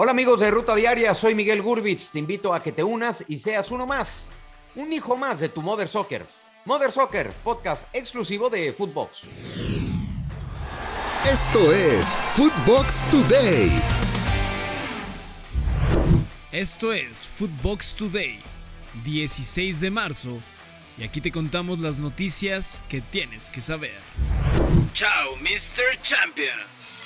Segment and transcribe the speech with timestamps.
[0.00, 2.10] Hola amigos de Ruta Diaria, soy Miguel Gurbitz.
[2.10, 4.28] Te invito a que te unas y seas uno más,
[4.76, 6.24] un hijo más de tu Mother Soccer.
[6.66, 9.24] Mother Soccer, podcast exclusivo de Footbox.
[11.28, 13.72] Esto es Footbox Today.
[16.52, 18.38] Esto es Footbox Today,
[19.02, 20.38] 16 de marzo,
[20.96, 23.98] y aquí te contamos las noticias que tienes que saber.
[24.94, 26.00] Chao, Mr.
[26.02, 26.97] Champion.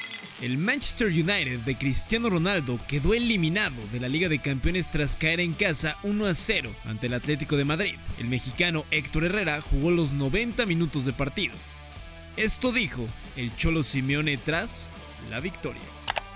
[0.43, 5.39] El Manchester United de Cristiano Ronaldo quedó eliminado de la Liga de Campeones tras caer
[5.39, 7.95] en casa 1 a 0 ante el Atlético de Madrid.
[8.19, 11.55] El mexicano Héctor Herrera jugó los 90 minutos de partido.
[12.37, 13.03] Esto dijo
[13.37, 14.91] el Cholo Simeone tras
[15.31, 15.81] la victoria.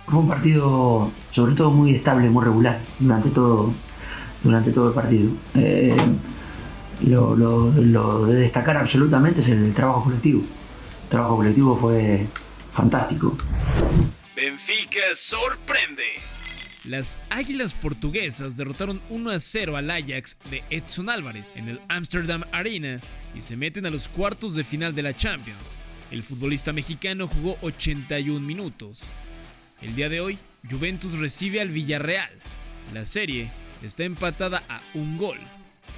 [0.06, 3.72] Fue un partido sobre todo muy estable, muy regular durante todo,
[4.44, 5.32] durante todo el partido.
[5.56, 5.96] Eh,
[7.04, 10.42] lo, lo de destacar absolutamente es el trabajo colectivo.
[10.42, 12.24] El trabajo colectivo fue
[12.76, 13.36] fantástico.
[14.36, 16.04] Benfica sorprende.
[16.84, 22.44] Las Águilas Portuguesas derrotaron 1 a 0 al Ajax de Edson Álvarez en el Amsterdam
[22.52, 23.00] Arena
[23.34, 25.58] y se meten a los cuartos de final de la Champions.
[26.10, 29.00] El futbolista mexicano jugó 81 minutos.
[29.80, 30.38] El día de hoy,
[30.70, 32.30] Juventus recibe al Villarreal.
[32.92, 33.50] La serie
[33.82, 35.38] está empatada a un gol.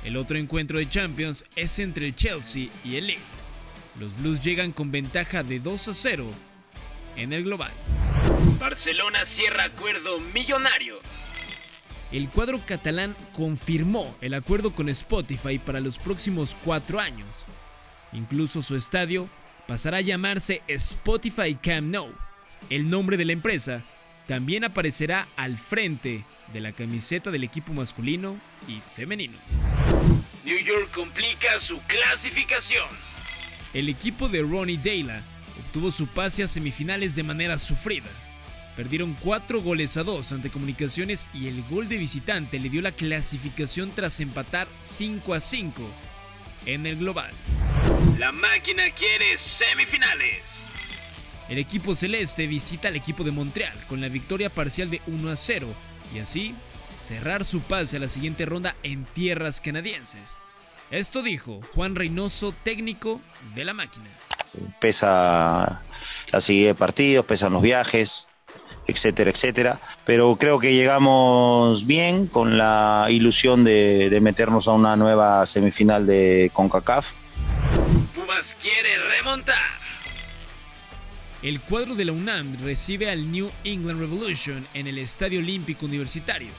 [0.05, 3.19] El otro encuentro de Champions es entre el Chelsea y el Lille.
[4.01, 6.48] Los Blues llegan con ventaja de 2 a 0
[7.19, 7.73] en el global.
[8.59, 10.99] Barcelona cierra acuerdo millonario.
[12.11, 17.45] El cuadro catalán confirmó el acuerdo con Spotify para los próximos cuatro años.
[18.13, 19.29] Incluso su estadio
[19.67, 22.15] pasará a llamarse Spotify Camp Nou.
[22.71, 23.85] El nombre de la empresa
[24.27, 29.37] también aparecerá al frente de la camiseta del equipo masculino y femenino.
[30.45, 32.89] New York complica su clasificación.
[33.75, 35.23] El equipo de Ronnie Dayla
[35.59, 38.09] obtuvo su pase a semifinales de manera sufrida.
[38.77, 42.93] Perdieron 4 goles a 2 ante Comunicaciones y el gol de visitante le dio la
[42.93, 45.83] clasificación tras empatar 5 a 5
[46.67, 47.33] en el global.
[48.19, 50.63] La máquina quiere semifinales.
[51.49, 55.37] El equipo celeste visita al equipo de Montreal con la victoria parcial de 1 a
[55.37, 55.75] 0
[56.15, 56.55] y así
[57.03, 60.39] cerrar su pase a la siguiente ronda en tierras canadienses.
[60.91, 63.21] Esto dijo Juan Reynoso, técnico
[63.55, 64.09] de la máquina
[64.79, 65.83] pesa
[66.31, 68.29] la seguida de partidos, pesan los viajes,
[68.87, 69.81] etcétera, etcétera.
[70.05, 76.51] Pero creo que llegamos bien con la ilusión de, meternos a una nueva semifinal de
[76.53, 77.13] CONCACAF.
[78.15, 79.59] Pumas quiere remontar.
[81.41, 86.51] El cuadro de la UNAM recibe al New England Revolution en el Estadio Olímpico Universitario.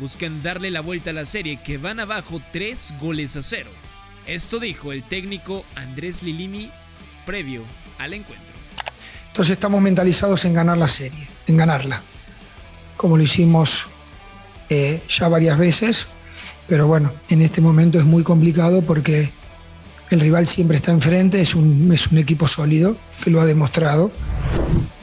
[0.00, 3.70] Buscan darle la vuelta a la serie que van abajo tres goles a cero.
[4.26, 6.70] Esto dijo el técnico Andrés Lilimi
[7.28, 7.62] previo
[7.98, 8.54] al encuentro.
[9.26, 12.00] Entonces estamos mentalizados en ganar la serie, en ganarla,
[12.96, 13.86] como lo hicimos
[14.70, 16.06] eh, ya varias veces,
[16.68, 19.30] pero bueno, en este momento es muy complicado porque
[20.08, 24.10] el rival siempre está enfrente, es un, es un equipo sólido que lo ha demostrado.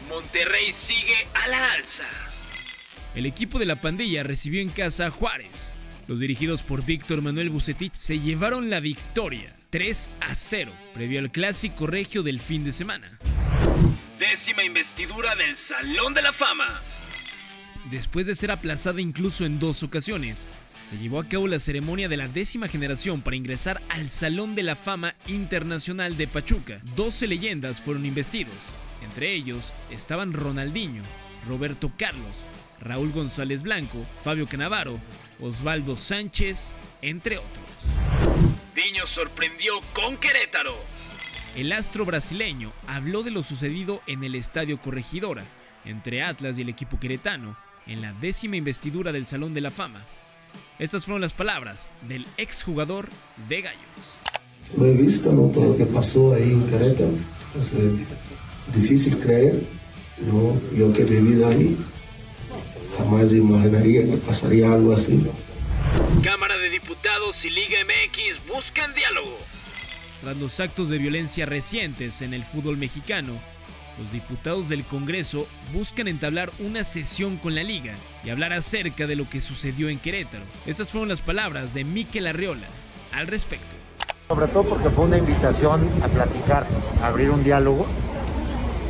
[0.09, 2.05] Monterrey sigue a la alza.
[3.13, 5.73] El equipo de la pandilla recibió en casa a Juárez.
[6.07, 11.29] Los dirigidos por Víctor Manuel Bucetich se llevaron la victoria 3 a 0, previo al
[11.29, 13.09] clásico regio del fin de semana.
[14.17, 16.79] Décima investidura del Salón de la Fama.
[17.91, 20.47] Después de ser aplazada incluso en dos ocasiones,
[20.89, 24.63] se llevó a cabo la ceremonia de la décima generación para ingresar al Salón de
[24.63, 26.79] la Fama Internacional de Pachuca.
[26.95, 28.55] 12 leyendas fueron investidos.
[29.03, 31.03] Entre ellos estaban Ronaldinho,
[31.49, 32.45] Roberto Carlos,
[32.79, 35.01] Raúl González Blanco, Fabio Canavaro,
[35.41, 37.64] Osvaldo Sánchez, entre otros.
[38.75, 40.75] Viño sorprendió con Querétaro.
[41.55, 45.45] El astro brasileño habló de lo sucedido en el Estadio Corregidora,
[45.85, 47.55] entre Atlas y el equipo queretano,
[47.87, 50.03] en la décima investidura del Salón de la Fama.
[50.77, 53.07] Estas fueron las palabras del exjugador
[53.47, 53.79] de Gallos.
[54.75, 55.47] Lo he visto, ¿no?
[55.47, 57.13] todo lo que pasó ahí en Querétaro.
[57.61, 59.65] Es difícil creer,
[60.19, 60.59] ¿no?
[60.75, 61.77] yo que he vivido ahí,
[62.97, 65.25] jamás imaginaría que pasaría algo así.
[66.87, 69.39] Diputados y Liga MX buscan diálogo.
[70.21, 73.33] Tras los actos de violencia recientes en el fútbol mexicano,
[73.97, 79.15] los diputados del Congreso buscan entablar una sesión con la liga y hablar acerca de
[79.15, 80.43] lo que sucedió en Querétaro.
[80.67, 82.67] Estas fueron las palabras de Miquel Arriola
[83.13, 83.75] al respecto.
[84.27, 86.67] Sobre todo porque fue una invitación a platicar,
[87.01, 87.87] a abrir un diálogo,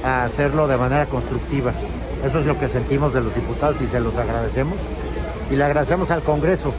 [0.03, 1.74] a hacerlo de manera constructiva.
[2.25, 4.81] Eso es lo que sentimos de los diputados y se los agradecemos.
[5.50, 6.74] Y le agradecemos al Congreso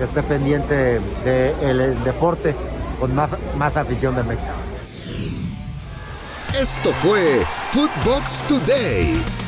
[0.00, 2.56] que esté pendiente del deporte
[2.98, 4.48] con más, más afición de México.
[6.58, 9.39] Esto fue Footbox Today.